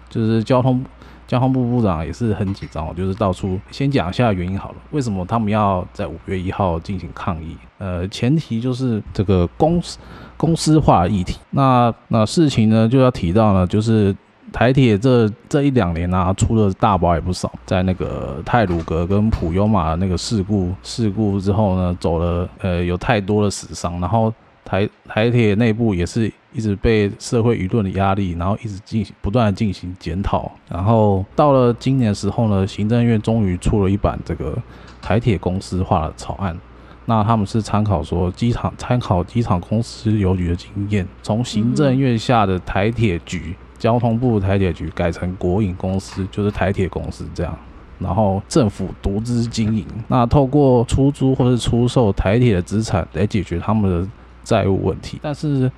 [0.10, 0.84] 就是交通
[1.28, 7.58] 交通部部长也是很紧张，就是到处先讲一下原因好了，为什么他们要在五月一号进行抗议？
[7.80, 9.98] 呃，前提就是这个公司
[10.38, 11.38] 公司化议题。
[11.50, 14.15] 那那事情呢就要提到呢，就是
[14.54, 24.34] 台铁这这一两年啊，出了大包也不少，在那个泰鲁阁跟普悠玛那个事故事故之后呢，走了呃有太多的死伤，然后。
[24.68, 34.58] 台台铁内部也是一直被社会舆论的压力，然后一直进行不断的进行检讨，然后到了今年的时候呢，行政院终于出了一版这个
[35.02, 36.58] 台铁公司化的草案。
[37.06, 47.58] 那他们是参考说机场参考机场公司邮局的经验，从行政院下的台铁局、交通部台铁局改成国营公司，就是台铁公司这样，
[48.00, 49.88] 然后政府独资经营。
[50.10, 54.10] 那透过出租或是出售台铁的资产来解决他们的。
[54.48, 55.70] 债务问题，但是，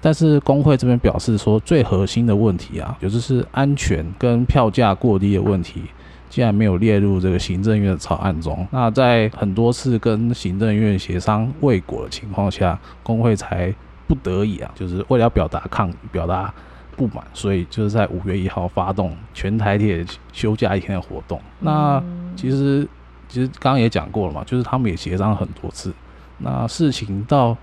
[0.00, 5.82] 但是工会这边表示说，最核心的问题啊，也就是安全跟票价过低的问题，
[6.30, 8.66] 竟然没有列入这个行政院的草案中。
[8.70, 13.74] 那在很多次跟行政院协商未果的情况下，工会才
[14.06, 16.52] 不得已啊，就是为了要表达抗议、表达
[16.96, 21.38] 不满，所以就是在五月一号发动全台铁休假一天的活动。
[21.60, 22.02] 那
[22.34, 22.88] 其实，
[23.28, 25.92] 其实刚刚也讲过了嘛，就是他们也协商很多次，
[26.38, 27.54] 那事情到。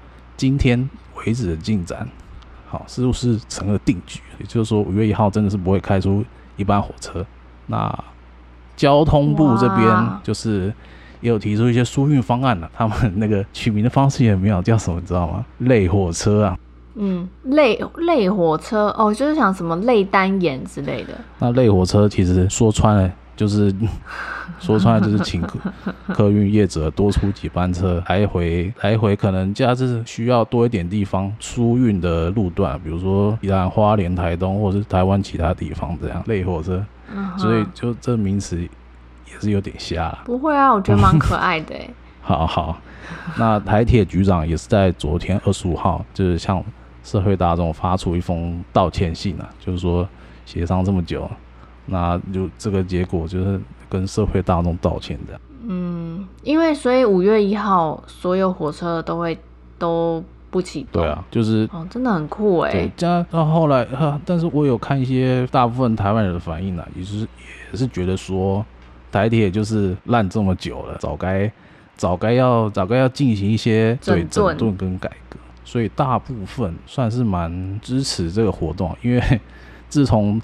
[0.44, 2.06] 今天为止的进展，
[2.68, 4.20] 好，似乎是成了定局。
[4.42, 6.22] 也就是说，五月一号真的是不会开出
[6.58, 7.26] 一班火车。
[7.68, 7.98] 那
[8.76, 10.66] 交通部这边就是
[11.22, 12.70] 也有提出一些疏运方案了。
[12.74, 15.46] 他们那个取名的方式也没有叫什么，你知道吗？
[15.60, 16.60] 类火车啊。
[16.96, 21.14] 嗯，类类火车哦，就是想什么类单眼之类的。
[21.40, 23.10] 那类火车其实说穿了。
[23.36, 23.74] 就是
[24.60, 25.60] 说穿了，就是请客
[26.14, 36.84] 客运业者多出几班车，来回来回可能假日需要多一点地方疏运的路段，比如说宜兰花莲、台东或者是台湾其他地方这样类火车。
[37.38, 40.18] 所以就这名词也是有点瞎。
[40.26, 41.76] 不会啊，我觉得蛮可爱的。
[42.22, 42.82] 好好，
[43.38, 46.64] 那台铁局长也是在昨天二十五号，就是向
[47.04, 50.08] 社会大众发出一封道歉信啊，就是说
[50.46, 51.30] 协商这么久。
[51.86, 55.42] 那就这个结果就是跟社会大众道歉这样。
[55.66, 59.38] 嗯，因为所以五月一号所有火车都会
[59.80, 61.02] 都不启动。
[61.02, 62.72] 对啊，就是哦，真的很酷哎。
[62.72, 67.20] 对，这样到后来哈， 但是我有看一些大部分台湾人的反应呢，也是
[67.72, 68.66] 也是觉得说
[69.12, 71.50] 台铁就是烂这么久了，早该
[71.96, 79.42] 早该要早该要进行一些对整顿跟改革，所以大部分算是蛮支持这个活动，因为
[79.88, 80.42] 自从。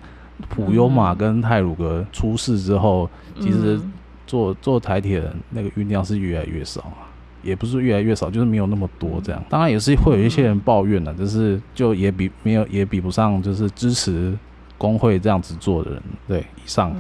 [0.48, 3.80] 普悠玛跟泰鲁格出事之后，嗯、其实
[4.26, 7.10] 坐坐台铁的那个运量是越来越少啊，
[7.44, 9.44] 也不是越来越少，就是没有那么多这样。
[9.50, 14.38] 当然也是会有一些人抱怨了，就是就也比没有也比不上，就是支持
[14.78, 16.02] 工会这样子做的人。
[16.28, 16.96] 对，以上，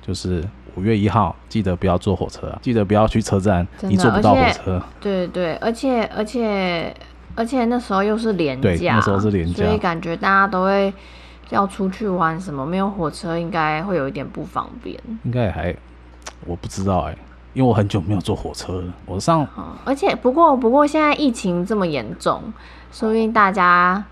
[0.00, 0.44] 就是
[0.76, 4.82] 五月一号记得不要坐火车，记得不要去车站，你坐不到火车。
[5.00, 6.94] 对对，而且而且
[7.34, 10.92] 而且那时候又是连假，对，那时候是廉价，所以感觉大家都会。
[11.50, 12.64] 要出去玩什么？
[12.64, 14.98] 没有火车，应该会有一点不方便。
[15.24, 15.74] 应该还，
[16.46, 17.18] 我不知道哎、欸，
[17.52, 18.92] 因为我很久没有坐火车了。
[19.06, 22.42] 我上，嗯、而且不过不过现在疫情这么严重，
[22.90, 24.04] 说不定大家。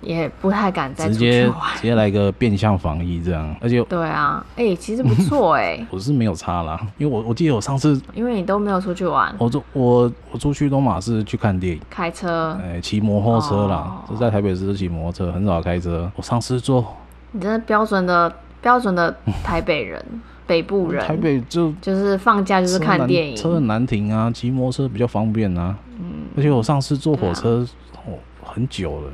[0.00, 1.44] 也不太敢再直接，
[1.76, 16.10] 直接来个变相防疫这样，而且对啊，哎、欸，其实不错哎、欸， 我是没有差啦，因为我我记得我上次，因为你都没有出去玩，我我我出去都马是去看电影，开车，哎、欸，骑摩托车啦，就、哦、在台北市骑摩托车，很少开车。
[16.14, 16.84] 我上次坐，
[17.32, 20.04] 你真的标准的标准的台北人，
[20.46, 25.76] 北部人，台北就就是放假就是看电影，车很难停啊，骑摩托车比较方便啊。
[25.98, 29.10] 嗯，而且我上次坐火车、啊、哦很久了，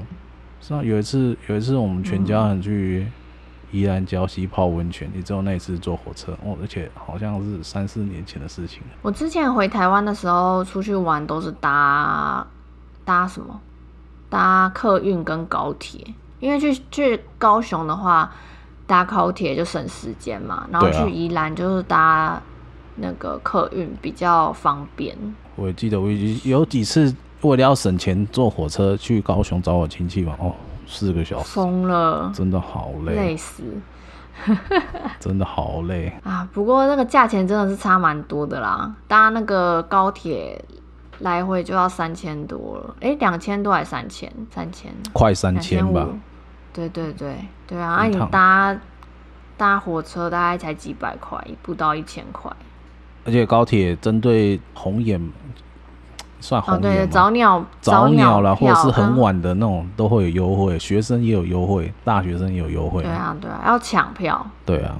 [0.62, 3.06] 是啊，有一次有一次我们全家人去
[3.72, 8.80] 宜兰礁溪泡温泉，你知道那一次坐火车哦，而且好像是三四年前的事情。
[9.02, 12.46] 我之前回台湾的时候出去玩都是搭
[13.04, 13.60] 搭什么？
[14.30, 16.00] 搭客运跟高铁，
[16.38, 18.32] 因为去去高雄的话。
[18.84, 22.42] 搭高铁就省时间嘛，然后去宜兰就是搭
[22.96, 25.14] 那个客运比较方便。
[25.14, 26.10] 啊、我也记得我
[26.44, 30.54] 有几次为了要省钱坐火车去高雄找我亲戚嘛，哦，
[30.86, 33.62] 四个小时，疯了，真的好累，累死，
[35.20, 36.48] 真的好累啊！
[36.52, 40.64] 不过那个价钱真的是差蛮多的啦，搭那个高铁
[41.18, 44.32] 来回就要三千多了，哎、欸，两千多还是三千？
[44.50, 46.06] 三千，快三千吧。
[46.72, 47.96] 对对对对啊！
[47.96, 48.76] 那、啊、你搭
[49.58, 52.50] 搭火车大概才几百块，不到一千块。
[53.24, 55.20] 而且高铁针对红眼
[56.42, 63.02] 算红眼、哦、对早鸟早鸟了，或者是很晚的那种都会有优惠，学生也有优惠，大学生也有优惠。
[63.02, 64.44] 对啊对啊，要抢票。
[64.66, 64.96] 对啊，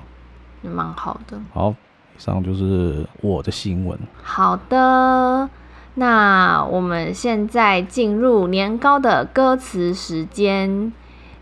[0.62, 1.36] 也蛮好的。
[1.52, 1.74] 好，以
[2.18, 3.98] 上就是我的新闻。
[4.22, 5.50] 好的，
[5.94, 10.92] 那我们现在进入年糕的歌词时间。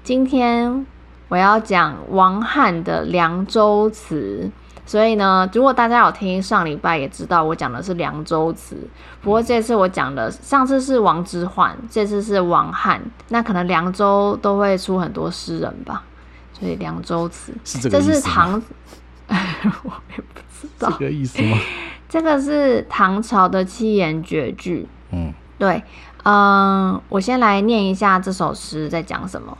[0.02, 0.86] 今天
[1.28, 4.50] 我要讲王翰的《凉州词》，
[4.90, 8.74] 所以呢，如果大家有听上礼拜也知道我讲的是《凉州词》，
[9.22, 16.02] 不过这次我讲的上次是王之涣，这次是王翰，那可能凉州都会出很多诗人吧，
[16.52, 17.88] 所以《凉州词》是这？
[17.88, 18.60] 这是唐，
[19.30, 21.56] 我也不知道这个意思吗？
[22.10, 25.84] 这个是唐朝的七言绝句，嗯，对，
[26.24, 29.56] 嗯，我先来念一下这首诗在讲什么。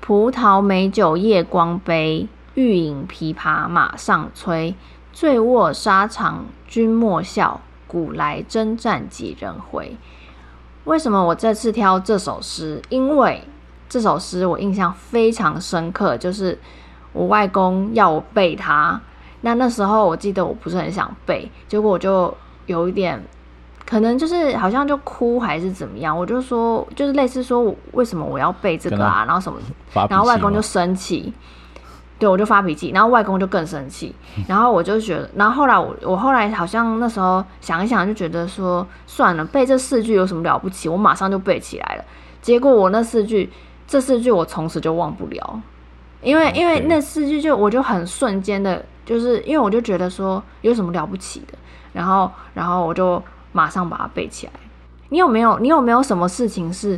[0.00, 2.26] 葡萄美酒夜光杯，
[2.60, 4.74] 欲饮琵琶马上催。
[5.14, 9.96] 醉卧沙场君莫笑，古来征战几人回。
[10.84, 12.82] 为什么我这次挑这首诗？
[12.90, 13.42] 因为
[13.88, 16.58] 这首诗我印象非常深刻，就是
[17.14, 19.00] 我外公要我背它。
[19.40, 23.22] 那那时候我记得我不是很想背，结果我就有一点。
[23.86, 29.58] 可能就是好像就哭还是怎么样，我就说就是类似说为什么我要背这个啊，然后什么，
[30.08, 31.32] 然后外公就生气，
[32.20, 34.14] 对，我就发脾气，然后外公就更生气，
[34.46, 42.04] 然后我就觉得，然后后来我我后来好像那时候想一想就觉得说算了，背这四句有什么了不起，我马上就背起来了，
[42.40, 43.50] 结果我那四句
[43.88, 45.60] 这四句我从此就忘不了，
[46.22, 51.58] 因为因为那四句就我就很瞬间的，就是因为我就觉得说有什么了不起的，
[51.92, 53.20] 然后然后我就。
[53.52, 54.52] 马上把它背起来。
[55.08, 55.58] 你有没有？
[55.58, 56.96] 你有没有什么事情是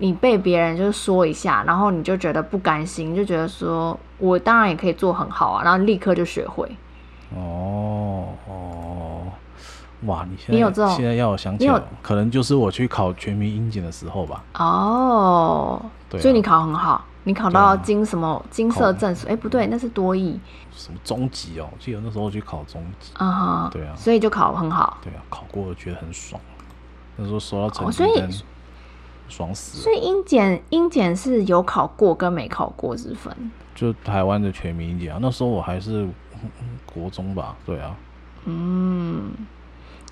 [0.00, 6.66] 你被别人就是说一下，然后你就觉得不甘心，就觉得说我当然也可以做很好啊，然后立刻就学会。
[7.36, 9.22] 哦哦，
[10.06, 10.26] 哇！
[10.28, 10.96] 你现在你有这种？
[10.96, 14.42] 现在要我想起来，可能就是我去考全民英检的时候吧。
[14.54, 19.28] 哦，对啊，所以你考很好，你考到金什么金色证书？
[19.28, 20.40] 哎，不对，那是多益。
[20.72, 21.68] 什么中级哦？
[21.70, 26.40] 我记得那时候去考中级，啊哈，对啊，所以就考很好，对啊，考过我觉得很爽。
[27.16, 28.24] 那时候收到成绩，所以
[29.30, 29.82] 爽死了。
[29.84, 33.34] 所以英检英检是有考过跟没考过之分。
[33.74, 36.06] 就台湾的全民英检啊，那时候我还是
[36.84, 37.96] 国中吧，对啊。
[38.44, 39.32] 嗯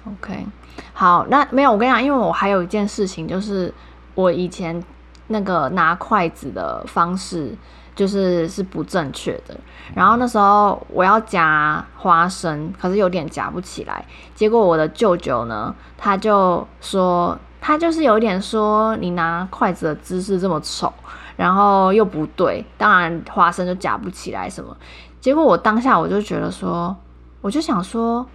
[0.06, 0.46] ，OK，
[0.92, 3.74] 好，那没有我跟你讲，因为我还有一件事情，就是
[4.14, 4.82] 我以前
[5.26, 7.54] 那个拿筷子的方式。
[7.98, 9.58] 就是是不正确的，
[9.92, 14.04] 然后那时候我要夹花生，可是有点夹不起来。
[14.36, 17.36] 结果我的舅舅呢，他就说，
[17.68, 20.90] 他就是有点说，你拿筷子的姿势这么丑，
[21.36, 24.74] 然后又不对，当然花生就夹不起来什么。
[25.20, 26.96] 结果我当下我就觉得说，
[27.42, 28.26] 我就想说。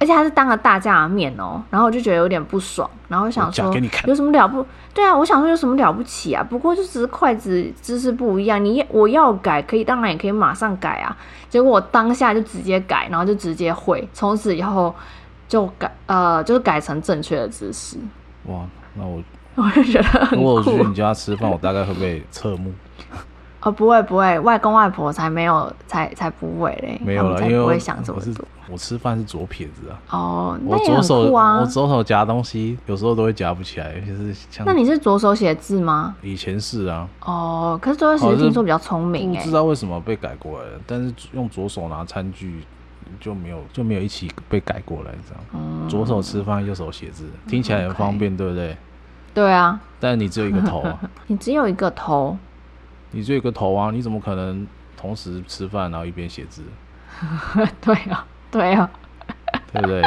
[0.00, 3.72] 而且还是当着大家的面哦，然后我就觉得有点不爽，然后想说
[4.06, 4.66] 有什么了不？
[4.92, 6.42] 对啊，我想说有什么了不起啊？
[6.42, 11.16] 不过就只是筷子姿势不一样，你我要改可以，当然也可以马上改啊。
[11.48, 14.92] 结果我当下就直接改，然后就直接会，从此以后
[15.48, 17.96] 就改呃，就是改成正确的姿势。
[18.46, 19.22] 哇，那我
[19.56, 20.38] 我就觉得很。
[20.38, 22.72] 如果我去你家吃饭，我大概会被侧目。
[23.64, 28.44] 哦，不会不会，外公外婆才没有，才才不会嘞，没有了，因为不会想这么多。
[28.70, 29.96] 我吃饭是左撇子啊。
[30.10, 34.66] 哦，我左手我左手夹东西，有时候都会夹不起来，尤其是像。
[34.66, 36.14] 那你是左手写字吗？
[36.20, 37.08] 以前是啊。
[37.24, 40.80] 哦，可是左手写字听说比较聪明，不知道为什么被改过来了。
[40.86, 42.62] 但是用左手拿餐具
[43.20, 45.44] 就没有就没有一起被改过来这样。
[45.54, 45.88] 嗯。
[45.88, 48.76] 左手吃饭，右手写字，听起来很方便，对不对？
[49.32, 49.80] 对啊。
[50.00, 50.98] 但你只有一个头啊。
[51.28, 52.36] 你只有一个头。
[53.10, 53.90] 你只有一个头啊！
[53.92, 56.64] 你怎么可能同时吃饭然后一边写字？
[57.80, 58.90] 对啊，对啊，
[59.72, 60.02] 对不对？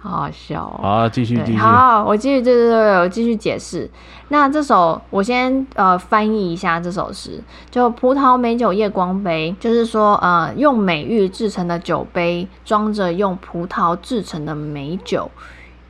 [0.00, 0.78] 好好笑哦！
[0.82, 1.58] 好，继续继续。
[1.58, 3.90] 好，我继续，对对对，我继续解释。
[4.28, 15.30] 那这首我先呃翻译一下这首诗，就葡萄美酒夜光杯，就是说呃用美玉制成的酒杯，装着用葡萄制成的美酒，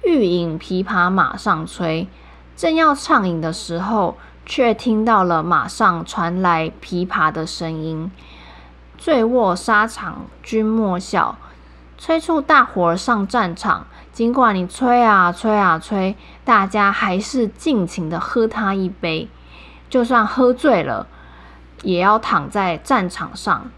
[0.02, 2.09] 欲饮琵琶马上催，
[2.57, 8.11] 正要畅饮的时候，却听到了马上传来琵琶的声音。
[8.98, 11.36] 醉卧沙场君莫笑，
[11.98, 13.86] 催促大伙儿上战场。
[14.14, 19.28] 尽管你吹啊吹啊吹，大家还是尽情的喝他一杯。
[19.90, 21.08] 就算喝醉了，
[21.82, 23.68] 也要躺在战场上。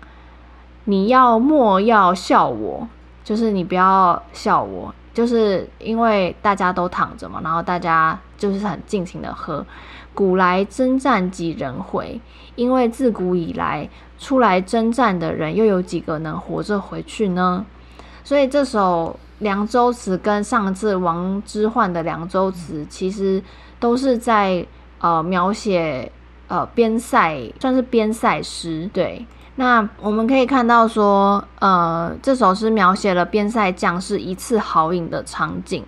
[0.85, 2.87] 你要莫要笑我，
[3.25, 9.65] 就是你不要笑我，就是因为大家都躺着嘛，然后大家就是很尽情的喝。
[10.13, 12.21] 古来征战几人回？
[12.57, 17.65] 因为自古以来出来征战的人，又有几个能活着回去呢？
[18.23, 19.19] 所以这首。
[19.39, 23.43] 《凉州词》跟上次王之涣的《凉州词》其实
[23.79, 24.67] 都是在
[24.99, 26.11] 呃描写
[26.49, 28.89] 呃边塞，算是边塞诗。
[28.93, 29.27] 对，
[29.57, 35.85] 那我们可以看到说，呃，这首诗描写了边塞将士一次豪饮的场景。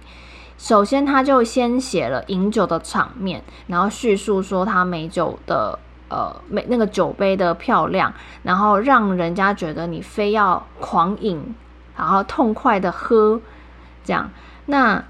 [0.59, 5.79] 首先，他就先写了饮酒的场面，然后叙述说他美酒的
[6.09, 11.55] 呃美那个酒杯的漂亮，然后让人家觉得你非要狂饮。
[11.99, 13.41] 然后痛快的喝，
[14.05, 14.31] 这样，
[14.67, 15.05] 那，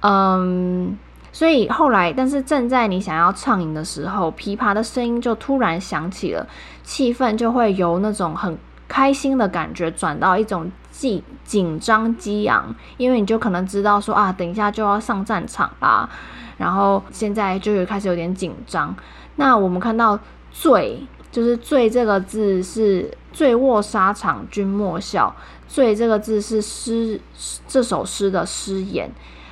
[0.00, 0.98] 嗯，
[1.30, 6.46] 所以后来，但是正在你想要畅饮的时候，琵琶的声音就突然响起了，
[6.82, 8.56] 气氛就会由那种很
[8.88, 16.08] 开心的感觉转到一种紧紧张激昂，因为你就可能知道说啊，等一下就要上战场啦，
[16.56, 18.96] 然后现在就开始有点紧张。
[19.36, 20.18] 那我们看到
[20.50, 25.34] “醉”，就是“醉”这个字是“醉卧沙场君莫笑”。
[25.70, 27.20] 醉这个字是诗，
[27.68, 29.08] 这首诗的诗眼。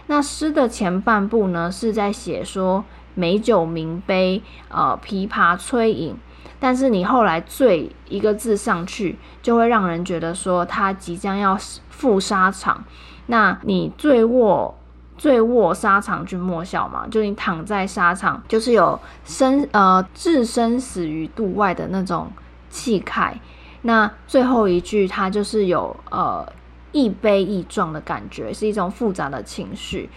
[0.08, 6.16] 那诗的前半部呢，是在写说美酒名杯，呃，琵琶催饮。
[6.58, 11.56] 但是你后来“醉”一个字上去，就会让人觉得说他即将要
[11.88, 12.82] 赴沙场。
[13.26, 14.76] 那你醉卧，
[15.16, 22.32] 醉卧沙场君莫笑嘛，就你躺在沙场，就是有生呃置生死于度外的那种
[22.70, 23.40] 气概。
[23.82, 26.46] 那最后一句，它就是有呃
[26.92, 30.10] 一悲一壮的感觉，是一种复杂的情绪。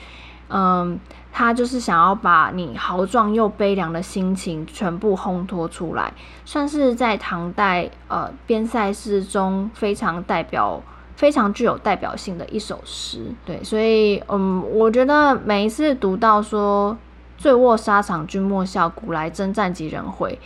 [0.53, 0.99] 嗯，
[1.31, 10.81] 他就是想要把你豪壮又悲凉的心情全部烘托出来，算是在唐代呃边塞诗中非常代表、
[11.15, 13.33] 非常具有代表性的一首诗。
[13.45, 16.97] 对，所以嗯，我觉得每一次读到说
[17.37, 20.37] “醉卧沙场君莫笑，古来征战几人回”。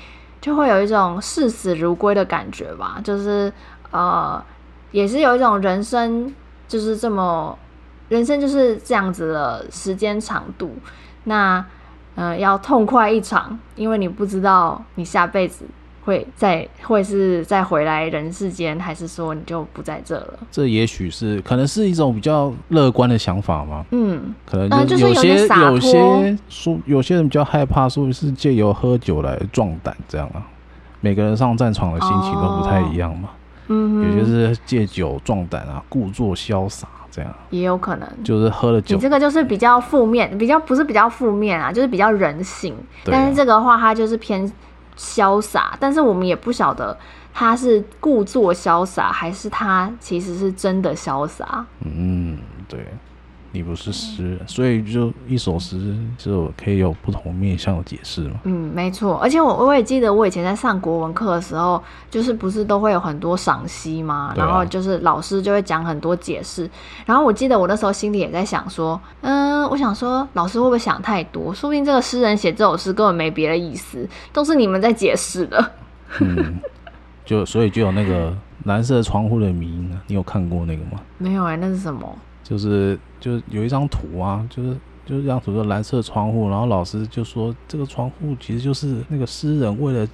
[0.45, 3.51] 就会有一种视死如归的感觉吧，就是
[3.89, 4.39] 呃，
[4.91, 6.31] 也是有一种人生
[6.67, 7.57] 就是这么，
[8.09, 10.75] 人生就是这样子的时间长度，
[11.23, 11.65] 那
[12.13, 15.65] 呃要痛快一场，因为你不知道你下辈子。
[16.05, 20.39] 会再会是再回来人世间，还是说你就不在这了？
[20.51, 23.83] 这也许是可能是一种比较乐观的想法吗？
[23.89, 30.45] 嗯，可能就是有些、呃、有，有些说有些人比较害怕，说是借由喝酒来壮胆这样啊。
[31.01, 33.29] 每个人上战场的心情都不太一样嘛。
[33.67, 37.35] 嗯、哦，有些是借酒壮胆啊，故作潇洒这样。
[37.49, 42.75] 也有可能就是喝了酒，你这个就是比较负面，比较不是比较负面啊，就是比较人性。
[42.75, 44.51] 啊、但是这个话，它就是偏。
[44.97, 46.97] 潇洒，但是我们也不晓得
[47.33, 51.65] 他是故作潇洒，还是他其实是真的潇洒。
[51.79, 52.37] 嗯，
[52.67, 52.87] 对，
[53.55, 58.41] 你不是诗所以就一首诗就可以有不同面向的解释嘛。
[58.43, 59.15] 嗯，没错。
[59.15, 66.69] 而且我我也记得我以前在上国文课的时候，就是不是都会有很多赏析嘛，然后就是老师就会讲很多解释。
[67.05, 69.55] 然后我记得我那时候心里也在想说，嗯。
[69.65, 71.51] 我想说，老师会不会想太多？
[71.51, 75.71] 说不定这个诗人写这首诗根本没别的意思，都是你们在解释的。
[76.19, 76.59] 嗯，
[77.25, 78.31] 就所以就有那个
[78.65, 81.01] 蓝色窗户的谜呢，你有看过那个吗？
[81.17, 82.15] 没有哎、欸，那是什么？
[82.45, 90.07] 就是就有一张图啊，就是就是这张图的蓝色窗户，然后老师就说这个窗户其实就是那个诗人为了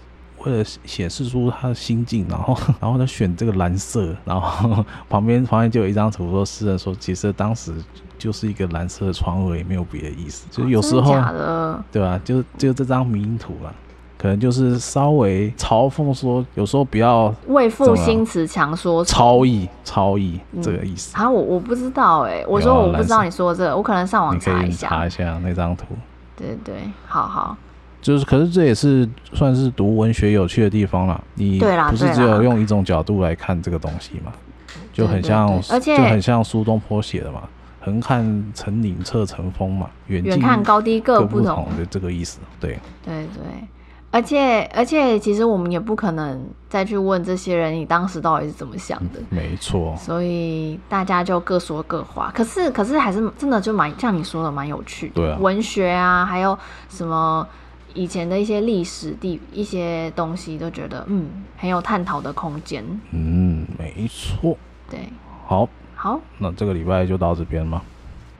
[0.45, 7.73] 为了显示出他的心境，然后 然后他选这个蓝色，然后旁边旁边就有一张图说诗人说其实当时。
[8.21, 10.45] 就是一个蓝色的窗户，也没有别的意思。
[10.51, 12.21] 就有时候，哦、对吧、啊？
[12.23, 13.73] 就就这张迷因图啊，
[14.21, 21.17] 可能就是稍微嘲讽说，有时候不要为赋新词强说超意，超意这个意思。
[21.17, 25.85] 啊，我我不知道哎、欸，我说我不知道你说这个，我可能上网查一下，查一下那张图。
[26.37, 26.75] 对对对，
[27.07, 27.57] 好好。
[27.99, 31.19] 就是，可是这也是算是读文学有趣的地方啦。
[31.33, 31.59] 你
[31.89, 34.31] 不是只有用一种角度来看这个东西嘛？
[34.93, 37.41] 就很像，而且就很像苏东坡写的嘛
[37.81, 42.39] ，“横看成岭侧成峰”嘛，“远看高低各不同”的这个意思。
[42.59, 43.41] 对，对对。
[44.11, 49.21] 而且而且，其实我们也不可能再去问这些人，你当时到底是怎么想的？
[49.29, 49.95] 没错。
[49.95, 52.29] 所以大家就各说各话。
[52.35, 55.13] 可是可是，还是真的就蛮像你说的，蛮有趣的。
[55.15, 55.37] 对啊。
[55.39, 56.57] 文学啊，还有
[56.89, 57.47] 什么
[57.93, 62.83] 以前的一些历史地一些东西，都觉得嗯很有探讨的空间。
[63.11, 64.57] 嗯，没错。
[64.89, 64.99] 对。
[65.47, 65.69] 好。
[65.95, 66.19] 好。
[66.37, 67.81] 那这个礼拜就到这边吗。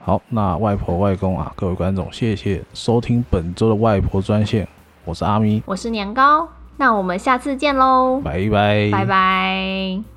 [0.04, 4.68] 好，那外婆外公啊，各位观众，谢谢收听本周的外婆专线。
[5.04, 10.11] 我是阿咪，我是年糕，那我们下次见喽，拜拜，拜拜。